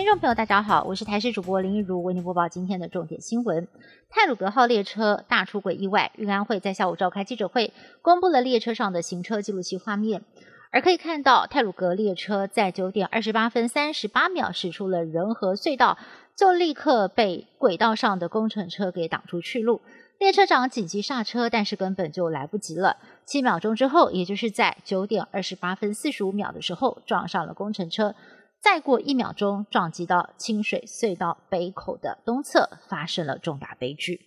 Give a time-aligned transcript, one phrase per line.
[0.00, 3.68] 听众朋友，大家好，我是台视主播林一如，为您播报今天的重点新闻。
[4.08, 10.22] 泰鲁格号列车大出轨意外，运安会在下午召开记者会，公布了列车上的行车记录器画面。
[10.70, 15.98] 而可以看到，泰鲁格列车在九点二十八分三十八秒驶出了仁和隧道，
[16.34, 19.82] 就立刻被轨道上的工程车给挡住去路。
[20.18, 22.96] 列车长紧急刹车，但是根本就来不及了。
[23.26, 28.14] 七秒钟之后，也就是在九点二十八分四十五秒的时候，撞上了工程车。
[28.62, 34.20] 再过一秒钟，撞击到清水隧道北口的东侧，发生了重大悲剧。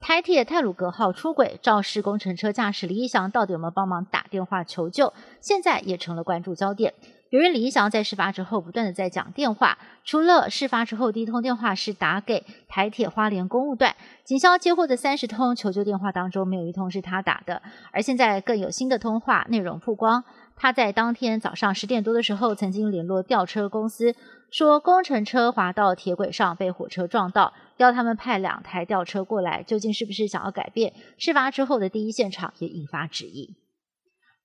[0.00, 5.12] 台铁泰鲁格号出轨肇事工程车驾驶李义祥到底有没有帮忙打电话求救？
[5.40, 6.94] 现在也成了关注焦点。
[7.30, 17.62] 由于李义祥在事发之后不断的在讲电话，除了事发之后第一通电话是打给台铁花莲公务段，警消接获的三十通求救电话当中，没有一通是他打的。
[17.90, 20.24] 而现在更有新的通话内容曝光。
[20.56, 24.14] 他在当天早上十点多的时候，曾经联络吊车公司，
[24.50, 29.62] 说工程车滑到铁轨上被火车撞到，要他们派两台吊车过来。
[29.62, 33.56] 究竟是不是想要改变事发之后的第一现场，也引发质疑。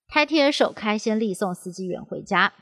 [0.08, 2.54] 台铁首开先例送司机员回家。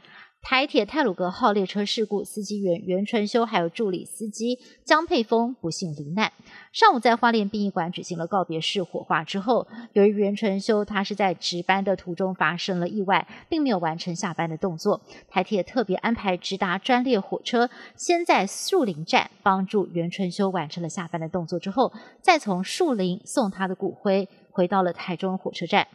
[0.50, 6.31] 台铁泰鲁格号列车事故，司机员袁春修还有助理司机江佩峰不幸罹难。
[6.72, 15.02] 上午在花莲殡仪馆举行了告别式火化之后，由于袁春修他是在值班的途中发生了意外，并没有完成下班的动作。
[15.28, 25.90] 台铁特别安排直达专列火车，先在树林站帮助袁春修完成了下班的动作之后，再从树林送他的骨灰回到了台中火车站。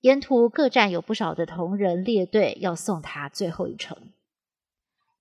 [0.00, 3.98] 沿途各站有不少的同仁列队要送他最后一程。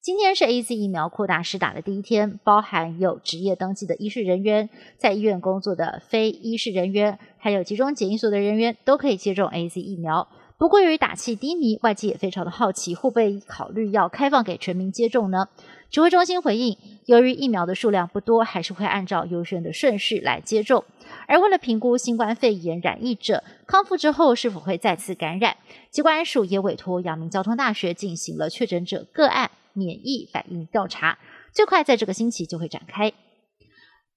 [0.01, 10.29] 今天是 A Z 疫苗扩大施打的第一天，包含有职业登记的医事人员、在医院工作的非医事人员，还有集中检疫所的人员都可以接种 A Z 疫苗。
[10.57, 15.49] 不过由于打气低迷，外界也非常的好奇，会不会考虑要开放给全民接种呢？
[15.89, 20.85] 指挥中心回应，由于疫苗的数量不多，还是会按照优先的顺序来接种。
[21.29, 25.57] 而为了评估新冠肺炎染疫者康复之后是否会再次感染，
[25.91, 31.19] 机关署也委托阳明交通大学进行了确诊者个案免疫反应调查，
[31.53, 33.13] 最快在这个星期就会展开。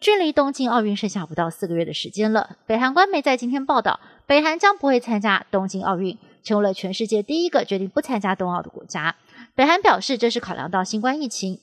[0.00, 9.16] 距离东京奥运剩下不到四个月的时间了，北韩官媒在今天报道，北韩将不会参加东京奥运，成为了全世界第一个决定不参加冬奥的国家。
[9.54, 11.60] 北韩表示，这是考量到新冠疫情。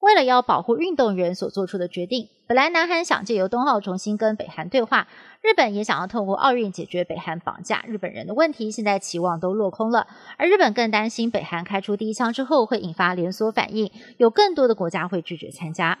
[0.00, 5.06] 为了要保护运动员所做出的决定，本来南韩想借由冬奥重新跟北韩对话，
[5.42, 10.06] 日本也想要透过奥运解决北韩绑架日本人的问题，现在期望都落空了。
[10.38, 15.98] 而日本更担心北韩开出第一枪之后会引发连锁反应，有更多的国家会拒绝参加。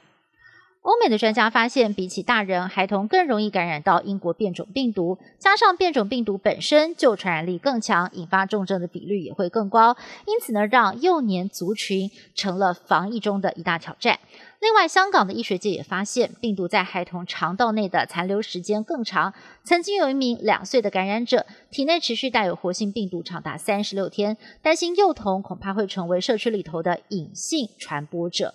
[0.82, 9.94] 欧美的专家发现，比起大人，孩童更容易感染到英国变种病毒，加上变种病毒本身就传染力更强，引发重症的比率也会更高。
[10.26, 14.18] 因此呢，让幼年族群成了防疫中的一大挑战。
[14.58, 19.34] 另外，香港的医学界也发现，病毒在孩童肠道内的残留时间更长。
[19.62, 28.54] 曾经有一名两岁的感染者，体内持续带有活性病毒长达三十六天，担心幼童恐怕会成为社区里头的隐性传播者。